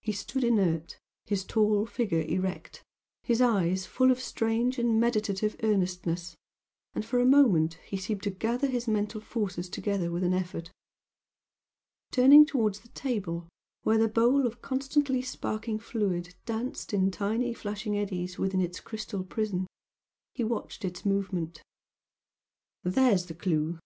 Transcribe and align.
He 0.00 0.12
stood 0.12 0.44
inert 0.44 1.00
his 1.26 1.44
tall 1.44 1.84
figure 1.84 2.22
erect 2.22 2.84
his 3.24 3.40
eyes 3.42 3.86
full 3.86 4.12
of 4.12 4.20
strange 4.20 4.78
and 4.78 5.00
meditative 5.00 5.56
earnestness, 5.64 6.36
and 6.94 7.04
for 7.04 7.18
a 7.18 7.26
moment 7.26 7.74
he 7.84 7.96
seemed 7.96 8.22
to 8.22 8.30
gather 8.30 8.68
his 8.68 8.86
mental 8.86 9.20
forces 9.20 9.68
together 9.68 10.12
with 10.12 10.22
an 10.22 10.32
effort. 10.32 10.70
Turning 12.12 12.46
towards 12.46 12.78
the 12.78 12.88
table 12.90 13.48
where 13.82 13.98
the 13.98 14.06
bowl 14.06 14.46
of 14.46 14.62
constantly 14.62 15.22
sparkling 15.22 15.80
fluid 15.80 16.36
danced 16.46 16.94
in 16.94 17.10
tiny 17.10 17.52
flashing 17.52 17.98
eddies 17.98 18.38
within 18.38 18.60
its 18.60 18.78
crystal 18.78 19.24
prison, 19.24 19.66
he 20.36 20.44
watched 20.44 20.84
its 20.84 21.04
movement. 21.04 21.64
"There's 22.84 23.26
the 23.26 23.34
clue!" 23.34 23.76